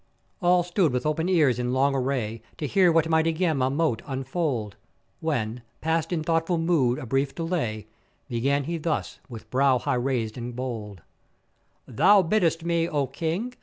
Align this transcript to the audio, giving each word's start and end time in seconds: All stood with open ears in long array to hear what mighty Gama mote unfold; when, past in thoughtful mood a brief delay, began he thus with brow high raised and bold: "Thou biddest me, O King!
All 0.41 0.63
stood 0.63 0.91
with 0.91 1.05
open 1.05 1.29
ears 1.29 1.59
in 1.59 1.73
long 1.73 1.93
array 1.93 2.41
to 2.57 2.65
hear 2.65 2.91
what 2.91 3.07
mighty 3.07 3.31
Gama 3.31 3.69
mote 3.69 4.01
unfold; 4.07 4.75
when, 5.19 5.61
past 5.79 6.11
in 6.11 6.23
thoughtful 6.23 6.57
mood 6.57 6.97
a 6.97 7.05
brief 7.05 7.35
delay, 7.35 7.85
began 8.27 8.63
he 8.63 8.79
thus 8.79 9.19
with 9.29 9.47
brow 9.51 9.77
high 9.77 9.93
raised 9.93 10.39
and 10.39 10.55
bold: 10.55 11.03
"Thou 11.85 12.23
biddest 12.23 12.65
me, 12.65 12.89
O 12.89 13.05
King! 13.05 13.53